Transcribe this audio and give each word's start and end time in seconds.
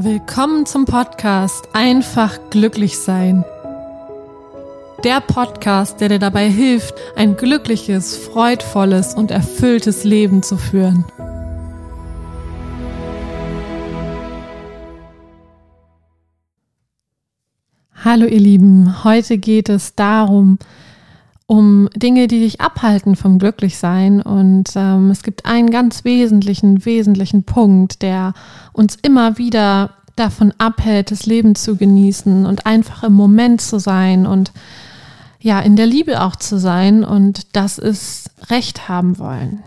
Willkommen 0.00 0.64
zum 0.64 0.84
Podcast 0.84 1.70
Einfach 1.72 2.38
glücklich 2.50 3.00
sein. 3.00 3.44
Der 5.02 5.20
Podcast, 5.20 6.00
der 6.00 6.08
dir 6.08 6.20
dabei 6.20 6.48
hilft, 6.48 6.94
ein 7.16 7.36
glückliches, 7.36 8.16
freudvolles 8.16 9.14
und 9.14 9.32
erfülltes 9.32 10.04
Leben 10.04 10.44
zu 10.44 10.56
führen. 10.56 11.04
Hallo 18.04 18.26
ihr 18.26 18.38
Lieben, 18.38 19.02
heute 19.02 19.36
geht 19.36 19.68
es 19.68 19.96
darum, 19.96 20.60
um 21.48 21.88
Dinge, 21.96 22.28
die 22.28 22.40
dich 22.40 22.60
abhalten 22.60 23.16
vom 23.16 23.38
Glücklichsein. 23.38 24.20
Und 24.20 24.68
ähm, 24.76 25.10
es 25.10 25.22
gibt 25.22 25.46
einen 25.46 25.70
ganz 25.70 26.04
wesentlichen, 26.04 26.84
wesentlichen 26.84 27.42
Punkt, 27.44 28.02
der 28.02 28.34
uns 28.74 28.96
immer 29.00 29.38
wieder 29.38 29.94
davon 30.14 30.52
abhält, 30.58 31.10
das 31.10 31.24
Leben 31.24 31.54
zu 31.54 31.76
genießen 31.76 32.44
und 32.44 32.66
einfach 32.66 33.02
im 33.02 33.14
Moment 33.14 33.62
zu 33.62 33.80
sein 33.80 34.26
und 34.26 34.52
ja, 35.40 35.60
in 35.60 35.76
der 35.76 35.86
Liebe 35.86 36.20
auch 36.20 36.36
zu 36.36 36.58
sein. 36.58 37.02
Und 37.02 37.56
das 37.56 37.78
ist 37.78 38.30
Recht 38.50 38.90
haben 38.90 39.18
wollen. 39.18 39.62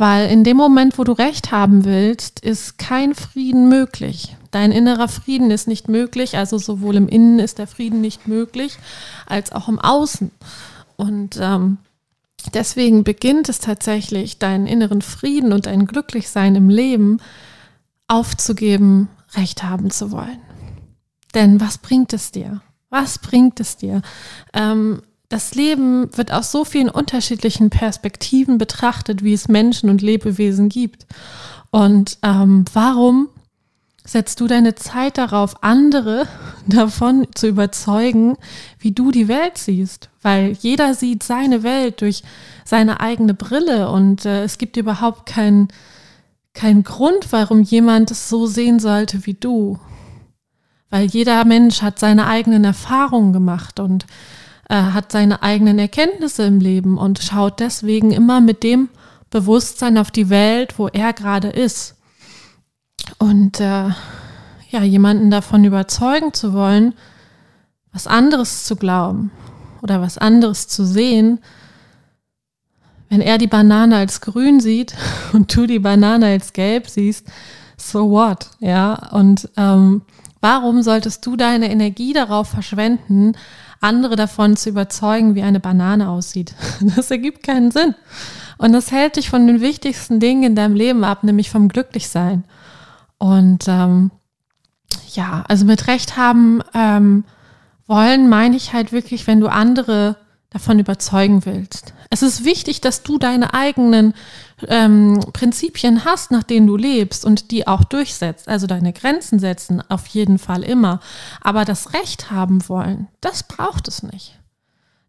Weil 0.00 0.30
in 0.30 0.44
dem 0.44 0.56
Moment, 0.56 0.96
wo 0.96 1.04
du 1.04 1.12
Recht 1.12 1.52
haben 1.52 1.84
willst, 1.84 2.40
ist 2.40 2.78
kein 2.78 3.14
Frieden 3.14 3.68
möglich. 3.68 4.34
Dein 4.50 4.72
innerer 4.72 5.08
Frieden 5.08 5.50
ist 5.50 5.68
nicht 5.68 5.90
möglich, 5.90 6.38
also 6.38 6.56
sowohl 6.56 6.96
im 6.96 7.06
Innen 7.06 7.38
ist 7.38 7.58
der 7.58 7.66
Frieden 7.66 8.00
nicht 8.00 8.26
möglich, 8.26 8.78
als 9.26 9.52
auch 9.52 9.68
im 9.68 9.78
Außen. 9.78 10.30
Und 10.96 11.38
ähm, 11.38 11.76
deswegen 12.54 13.04
beginnt 13.04 13.50
es 13.50 13.58
tatsächlich, 13.58 14.38
deinen 14.38 14.66
inneren 14.66 15.02
Frieden 15.02 15.52
und 15.52 15.66
dein 15.66 15.84
Glücklichsein 15.84 16.54
im 16.54 16.70
Leben 16.70 17.18
aufzugeben, 18.08 19.10
Recht 19.34 19.64
haben 19.64 19.90
zu 19.90 20.12
wollen. 20.12 20.40
Denn 21.34 21.60
was 21.60 21.76
bringt 21.76 22.14
es 22.14 22.32
dir? 22.32 22.62
Was 22.88 23.18
bringt 23.18 23.60
es 23.60 23.76
dir? 23.76 24.00
Ähm, 24.54 25.02
das 25.30 25.54
Leben 25.54 26.14
wird 26.16 26.32
aus 26.32 26.50
so 26.50 26.64
vielen 26.64 26.90
unterschiedlichen 26.90 27.70
Perspektiven 27.70 28.58
betrachtet, 28.58 29.22
wie 29.22 29.32
es 29.32 29.48
Menschen 29.48 29.88
und 29.88 30.02
Lebewesen 30.02 30.68
gibt. 30.68 31.06
Und 31.70 32.18
ähm, 32.22 32.64
warum 32.72 33.28
setzt 34.04 34.40
du 34.40 34.48
deine 34.48 34.74
Zeit 34.74 35.18
darauf, 35.18 35.62
andere 35.62 36.26
davon 36.66 37.28
zu 37.32 37.46
überzeugen, 37.46 38.36
wie 38.80 38.90
du 38.90 39.12
die 39.12 39.28
Welt 39.28 39.56
siehst? 39.56 40.10
Weil 40.20 40.56
jeder 40.60 40.94
sieht 40.94 41.22
seine 41.22 41.62
Welt 41.62 42.00
durch 42.00 42.24
seine 42.64 42.98
eigene 42.98 43.32
Brille 43.32 43.88
und 43.88 44.26
äh, 44.26 44.42
es 44.42 44.58
gibt 44.58 44.76
überhaupt 44.76 45.26
keinen 45.26 45.68
kein 46.54 46.82
Grund, 46.82 47.30
warum 47.30 47.62
jemand 47.62 48.10
es 48.10 48.28
so 48.28 48.46
sehen 48.46 48.80
sollte 48.80 49.24
wie 49.26 49.34
du. 49.34 49.78
Weil 50.90 51.06
jeder 51.06 51.44
Mensch 51.44 51.82
hat 51.82 52.00
seine 52.00 52.26
eigenen 52.26 52.64
Erfahrungen 52.64 53.32
gemacht 53.32 53.78
und 53.78 54.06
äh, 54.70 54.92
hat 54.92 55.10
seine 55.10 55.42
eigenen 55.42 55.80
Erkenntnisse 55.80 56.44
im 56.44 56.60
Leben 56.60 56.96
und 56.96 57.18
schaut 57.18 57.58
deswegen 57.58 58.12
immer 58.12 58.40
mit 58.40 58.62
dem 58.62 58.88
Bewusstsein 59.28 59.98
auf 59.98 60.12
die 60.12 60.30
Welt, 60.30 60.78
wo 60.78 60.86
er 60.86 61.12
gerade 61.12 61.48
ist. 61.48 61.96
Und 63.18 63.58
äh, 63.58 63.88
ja, 64.70 64.82
jemanden 64.84 65.30
davon 65.30 65.64
überzeugen 65.64 66.32
zu 66.32 66.52
wollen, 66.52 66.94
was 67.92 68.06
anderes 68.06 68.64
zu 68.64 68.76
glauben 68.76 69.32
oder 69.82 70.00
was 70.00 70.18
anderes 70.18 70.68
zu 70.68 70.86
sehen, 70.86 71.40
wenn 73.08 73.20
er 73.20 73.38
die 73.38 73.48
Banane 73.48 73.96
als 73.96 74.20
grün 74.20 74.60
sieht 74.60 74.94
und 75.32 75.54
du 75.54 75.66
die 75.66 75.80
Banane 75.80 76.26
als 76.26 76.52
gelb 76.52 76.88
siehst, 76.88 77.26
so 77.76 78.10
what, 78.10 78.50
ja? 78.60 79.10
Und 79.10 79.48
ähm, 79.56 80.02
warum 80.40 80.82
solltest 80.82 81.24
du 81.26 81.36
deine 81.36 81.70
Energie 81.70 82.12
darauf 82.12 82.48
verschwenden, 82.48 83.32
andere 83.80 84.16
davon 84.16 84.56
zu 84.56 84.70
überzeugen, 84.70 85.34
wie 85.34 85.42
eine 85.42 85.60
Banane 85.60 86.08
aussieht? 86.08 86.54
Das 86.96 87.10
ergibt 87.10 87.42
keinen 87.42 87.70
Sinn. 87.70 87.94
Und 88.58 88.72
das 88.72 88.92
hält 88.92 89.16
dich 89.16 89.30
von 89.30 89.46
den 89.46 89.60
wichtigsten 89.60 90.20
Dingen 90.20 90.42
in 90.42 90.54
deinem 90.54 90.74
Leben 90.74 91.04
ab, 91.04 91.24
nämlich 91.24 91.50
vom 91.50 91.68
Glücklichsein. 91.68 92.44
Und 93.18 93.66
ähm, 93.68 94.10
ja, 95.14 95.44
also 95.48 95.64
mit 95.64 95.86
Recht 95.86 96.16
haben 96.16 96.62
ähm, 96.74 97.24
wollen, 97.86 98.28
meine 98.28 98.56
ich 98.56 98.72
halt 98.72 98.92
wirklich, 98.92 99.26
wenn 99.26 99.40
du 99.40 99.48
andere 99.48 100.16
davon 100.50 100.80
überzeugen 100.80 101.46
willst. 101.46 101.94
Es 102.10 102.22
ist 102.22 102.44
wichtig, 102.44 102.80
dass 102.80 103.04
du 103.04 103.18
deine 103.18 103.54
eigenen 103.54 104.14
ähm, 104.66 105.20
Prinzipien 105.32 106.04
hast, 106.04 106.32
nach 106.32 106.42
denen 106.42 106.66
du 106.66 106.76
lebst 106.76 107.24
und 107.24 107.52
die 107.52 107.68
auch 107.68 107.84
durchsetzt. 107.84 108.48
Also 108.48 108.66
deine 108.66 108.92
Grenzen 108.92 109.38
setzen, 109.38 109.82
auf 109.88 110.08
jeden 110.08 110.38
Fall 110.38 110.64
immer. 110.64 111.00
Aber 111.40 111.64
das 111.64 111.92
Recht 111.94 112.32
haben 112.32 112.68
wollen, 112.68 113.06
das 113.20 113.44
braucht 113.44 113.86
es 113.86 114.02
nicht. 114.02 114.38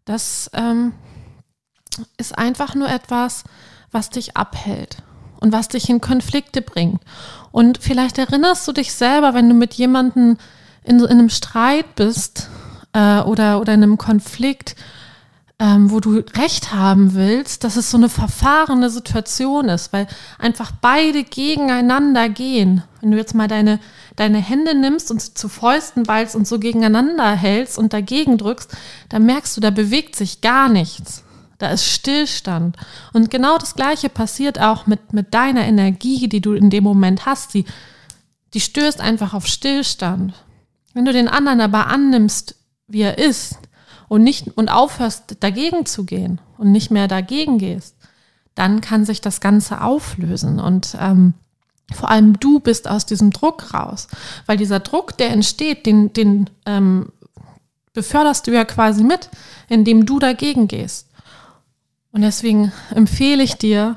Das 0.04 0.48
ähm, 0.54 0.92
ist 2.16 2.38
einfach 2.38 2.76
nur 2.76 2.88
etwas, 2.88 3.42
was 3.90 4.10
dich 4.10 4.36
abhält 4.36 4.98
und 5.40 5.52
was 5.52 5.68
dich 5.68 5.88
in 5.90 6.00
Konflikte 6.00 6.62
bringt. 6.62 7.00
Und 7.50 7.78
vielleicht 7.78 8.16
erinnerst 8.18 8.66
du 8.68 8.72
dich 8.72 8.92
selber, 8.92 9.34
wenn 9.34 9.48
du 9.48 9.54
mit 9.56 9.74
jemandem 9.74 10.38
in, 10.84 11.00
in 11.00 11.06
einem 11.06 11.30
Streit 11.30 11.96
bist 11.96 12.48
äh, 12.92 13.20
oder, 13.20 13.60
oder 13.60 13.74
in 13.74 13.82
einem 13.82 13.98
Konflikt, 13.98 14.76
ähm, 15.62 15.92
wo 15.92 16.00
du 16.00 16.24
Recht 16.36 16.72
haben 16.72 17.14
willst, 17.14 17.62
dass 17.62 17.76
es 17.76 17.88
so 17.88 17.96
eine 17.96 18.08
verfahrene 18.08 18.90
Situation 18.90 19.68
ist, 19.68 19.92
weil 19.92 20.08
einfach 20.36 20.72
beide 20.80 21.22
gegeneinander 21.22 22.28
gehen. 22.28 22.82
Wenn 23.00 23.12
du 23.12 23.16
jetzt 23.16 23.36
mal 23.36 23.46
deine, 23.46 23.78
deine 24.16 24.38
Hände 24.38 24.74
nimmst 24.74 25.12
und 25.12 25.38
zu 25.38 25.48
Fäusten 25.48 26.02
ballst 26.02 26.34
und 26.34 26.48
so 26.48 26.58
gegeneinander 26.58 27.30
hältst 27.36 27.78
und 27.78 27.92
dagegen 27.92 28.38
drückst, 28.38 28.76
dann 29.08 29.24
merkst 29.24 29.56
du, 29.56 29.60
da 29.60 29.70
bewegt 29.70 30.16
sich 30.16 30.40
gar 30.40 30.68
nichts. 30.68 31.22
Da 31.58 31.68
ist 31.68 31.84
Stillstand. 31.84 32.76
Und 33.12 33.30
genau 33.30 33.56
das 33.56 33.76
Gleiche 33.76 34.08
passiert 34.08 34.60
auch 34.60 34.88
mit, 34.88 35.12
mit 35.12 35.32
deiner 35.32 35.64
Energie, 35.64 36.28
die 36.28 36.40
du 36.40 36.54
in 36.54 36.70
dem 36.70 36.82
Moment 36.82 37.24
hast. 37.24 37.54
Die, 37.54 37.66
die 38.52 38.60
stößt 38.60 39.00
einfach 39.00 39.32
auf 39.32 39.46
Stillstand. 39.46 40.34
Wenn 40.92 41.04
du 41.04 41.12
den 41.12 41.28
anderen 41.28 41.60
aber 41.60 41.86
annimmst, 41.86 42.56
wie 42.88 43.02
er 43.02 43.18
ist, 43.18 43.58
und 44.12 44.22
nicht 44.24 44.46
und 44.58 44.68
aufhörst 44.68 45.38
dagegen 45.40 45.86
zu 45.86 46.04
gehen 46.04 46.38
und 46.58 46.70
nicht 46.70 46.90
mehr 46.90 47.08
dagegen 47.08 47.56
gehst, 47.56 47.96
dann 48.54 48.82
kann 48.82 49.06
sich 49.06 49.22
das 49.22 49.40
Ganze 49.40 49.80
auflösen 49.80 50.60
und 50.60 50.94
ähm, 51.00 51.32
vor 51.94 52.10
allem 52.10 52.38
du 52.38 52.60
bist 52.60 52.88
aus 52.88 53.06
diesem 53.06 53.30
Druck 53.30 53.72
raus, 53.72 54.08
weil 54.44 54.58
dieser 54.58 54.80
Druck, 54.80 55.16
der 55.16 55.30
entsteht, 55.30 55.86
den, 55.86 56.12
den 56.12 56.50
ähm, 56.66 57.10
beförderst 57.94 58.46
du 58.46 58.50
ja 58.50 58.66
quasi 58.66 59.02
mit, 59.02 59.30
indem 59.70 60.04
du 60.04 60.18
dagegen 60.18 60.68
gehst. 60.68 61.08
Und 62.10 62.20
deswegen 62.20 62.70
empfehle 62.94 63.42
ich 63.42 63.54
dir, 63.54 63.94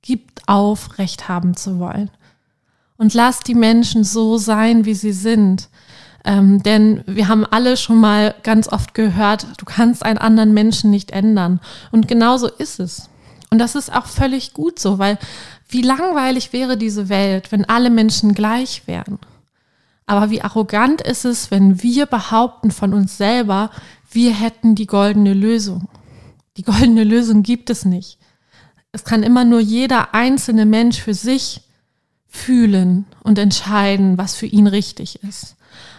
gib 0.00 0.40
auf, 0.46 0.96
Recht 0.96 1.28
haben 1.28 1.58
zu 1.58 1.78
wollen. 1.78 2.10
Und 2.96 3.12
lass 3.12 3.40
die 3.40 3.54
Menschen 3.54 4.02
so 4.02 4.38
sein, 4.38 4.86
wie 4.86 4.94
sie 4.94 5.12
sind. 5.12 5.68
Ähm, 6.26 6.60
denn 6.62 7.04
wir 7.06 7.28
haben 7.28 7.46
alle 7.46 7.76
schon 7.76 8.00
mal 8.00 8.34
ganz 8.42 8.68
oft 8.68 8.94
gehört, 8.94 9.46
du 9.58 9.64
kannst 9.64 10.04
einen 10.04 10.18
anderen 10.18 10.52
Menschen 10.52 10.90
nicht 10.90 11.12
ändern. 11.12 11.60
Und 11.92 12.08
genauso 12.08 12.48
ist 12.48 12.80
es. 12.80 13.08
Und 13.50 13.60
das 13.60 13.76
ist 13.76 13.94
auch 13.94 14.06
völlig 14.06 14.52
gut 14.52 14.80
so, 14.80 14.98
weil 14.98 15.18
wie 15.68 15.82
langweilig 15.82 16.52
wäre 16.52 16.76
diese 16.76 17.08
Welt, 17.08 17.52
wenn 17.52 17.64
alle 17.64 17.90
Menschen 17.90 18.34
gleich 18.34 18.82
wären. 18.86 19.18
Aber 20.06 20.30
wie 20.30 20.42
arrogant 20.42 21.00
ist 21.00 21.24
es, 21.24 21.50
wenn 21.52 21.82
wir 21.82 22.06
behaupten 22.06 22.72
von 22.72 22.92
uns 22.92 23.16
selber, 23.16 23.70
wir 24.10 24.34
hätten 24.34 24.74
die 24.74 24.86
goldene 24.86 25.32
Lösung. 25.32 25.88
Die 26.56 26.62
goldene 26.62 27.04
Lösung 27.04 27.44
gibt 27.44 27.70
es 27.70 27.84
nicht. 27.84 28.18
Es 28.90 29.04
kann 29.04 29.22
immer 29.22 29.44
nur 29.44 29.60
jeder 29.60 30.14
einzelne 30.14 30.66
Mensch 30.66 31.00
für 31.00 31.14
sich 31.14 31.60
fühlen 32.28 33.06
und 33.22 33.38
entscheiden, 33.38 34.18
was 34.18 34.34
für 34.34 34.46
ihn 34.46 34.66
richtig 34.66 35.22
ist. 35.22 35.55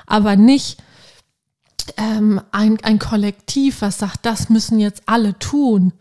Aber 0.07 0.36
nicht 0.36 0.81
ähm, 1.98 2.42
ein, 2.51 2.77
ein 2.83 2.98
Kollektiv, 2.98 3.81
was 3.81 4.00
sagt, 4.00 4.25
das 4.25 4.50
müssen 4.50 4.80
jetzt 4.80 5.04
alle 5.06 5.38
tun, 5.38 5.94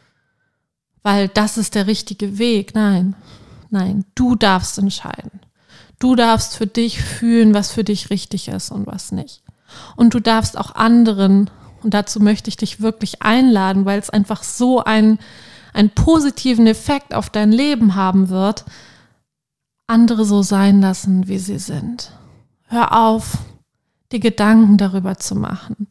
weil 1.03 1.29
das 1.29 1.59
ist 1.59 1.75
der 1.75 1.87
richtige 1.87 2.39
Weg. 2.39 2.75
Nein, 2.75 3.15
nein, 3.71 4.05
du 4.15 4.35
darfst 4.35 4.79
entscheiden. 4.79 5.41
Du 5.99 6.15
darfst 6.15 6.57
für 6.57 6.67
dich 6.67 7.03
fühlen, 7.03 7.55
was 7.55 7.71
für 7.71 7.85
dich 7.85 8.11
richtig 8.11 8.49
ist 8.49 8.71
und 8.71 8.87
was 8.87 9.13
nicht. 9.13 9.43
Und 9.97 10.15
du 10.15 10.21
darfst 10.21 10.57
auch 10.59 10.75
anderen 10.75 11.51
und 11.83 11.95
dazu 11.95 12.21
möchte 12.21 12.49
ich 12.49 12.57
dich 12.57 12.81
wirklich 12.81 13.23
einladen, 13.23 13.85
weil 13.85 13.99
es 13.99 14.11
einfach 14.11 14.43
so 14.43 14.83
einen, 14.83 15.19
einen 15.73 15.91
positiven 15.91 16.67
Effekt 16.67 17.15
auf 17.15 17.31
dein 17.31 17.53
Leben 17.53 17.95
haben 17.95 18.29
wird. 18.29 18.65
Andere 19.87 20.25
so 20.25 20.43
sein 20.43 20.81
lassen, 20.81 21.29
wie 21.29 21.39
sie 21.39 21.59
sind. 21.59 22.13
Hör 22.67 22.97
auf, 22.97 23.39
die 24.13 24.21
Gedanken 24.21 24.77
darüber 24.77 25.19
zu 25.19 25.35
machen. 25.35 25.89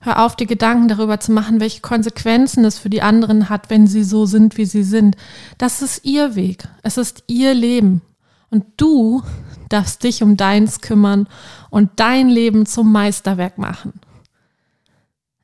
Hör 0.00 0.24
auf, 0.24 0.34
die 0.34 0.46
Gedanken 0.46 0.88
darüber 0.88 1.20
zu 1.20 1.30
machen, 1.32 1.60
welche 1.60 1.80
Konsequenzen 1.80 2.64
es 2.64 2.78
für 2.78 2.88
die 2.88 3.02
anderen 3.02 3.50
hat, 3.50 3.68
wenn 3.68 3.86
sie 3.86 4.02
so 4.02 4.24
sind, 4.24 4.56
wie 4.56 4.64
sie 4.64 4.82
sind. 4.82 5.16
Das 5.58 5.82
ist 5.82 6.04
ihr 6.04 6.34
Weg. 6.34 6.68
Es 6.82 6.96
ist 6.96 7.24
ihr 7.26 7.52
Leben. 7.52 8.00
Und 8.48 8.64
du 8.78 9.22
darfst 9.68 10.02
dich 10.02 10.22
um 10.22 10.36
deins 10.36 10.80
kümmern 10.80 11.28
und 11.68 11.90
dein 11.96 12.28
Leben 12.28 12.66
zum 12.66 12.90
Meisterwerk 12.92 13.58
machen. 13.58 13.92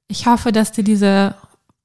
Ich 0.09 0.27
hoffe, 0.27 0.53
dass 0.53 0.73
dir 0.73 0.85
diese 0.85 1.35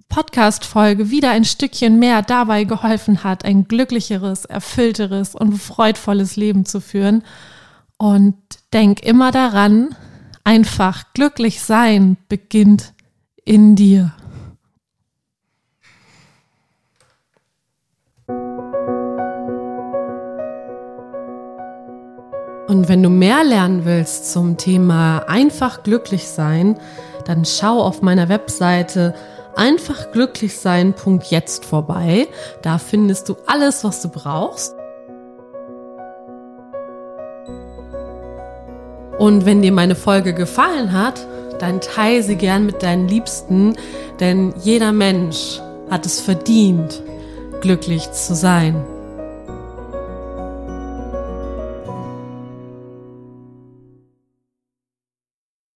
Podcast-Folge 0.08 1.10
wieder 1.10 1.32
ein 1.32 1.46
Stückchen 1.46 2.00
mehr 2.00 2.22
dabei 2.22 2.66
geholfen 2.66 3.24
hat, 3.24 3.46
ein 3.46 3.68
glücklicheres, 3.68 4.46
erfüllteres 4.46 5.36
und 5.36 5.58
freudvolles 5.58 6.36
Leben 6.36 6.66
zu 6.66 6.82
führen. 6.82 7.24
Und 7.98 8.36
denk 8.74 9.02
immer 9.02 9.32
daran, 9.32 9.96
einfach 10.44 11.14
glücklich 11.14 11.62
sein 11.62 12.18
beginnt 12.28 12.94
in 13.44 13.76
dir. 13.76 14.14
Und 22.68 22.88
wenn 22.88 23.02
du 23.04 23.10
mehr 23.10 23.44
lernen 23.44 23.84
willst 23.84 24.32
zum 24.32 24.56
Thema 24.58 25.26
einfach 25.28 25.84
glücklich 25.84 26.30
sein, 26.30 26.80
dann 27.26 27.44
schau 27.44 27.84
auf 27.84 28.02
meiner 28.02 28.30
Webseite 28.30 29.14
einfachglücklichsein.jetzt 29.58 31.66
vorbei. 31.66 32.30
Da 32.62 32.78
findest 32.78 33.28
du 33.28 33.36
alles, 33.46 33.84
was 33.84 34.02
du 34.02 34.08
brauchst. 34.08 34.74
Und 39.22 39.46
wenn 39.46 39.62
dir 39.62 39.72
meine 39.72 39.94
Folge 39.94 40.34
gefallen 40.34 40.94
hat, 40.94 41.28
dann 41.60 41.80
teile 41.80 42.24
sie 42.24 42.38
gern 42.38 42.66
mit 42.66 42.82
deinen 42.82 43.08
Liebsten, 43.08 43.76
denn 44.20 44.52
jeder 44.64 44.92
Mensch 44.92 45.62
hat 45.92 46.08
es 46.08 46.20
verdient, 46.20 47.04
glücklich 47.62 48.12
zu 48.14 48.34
sein. 48.34 48.84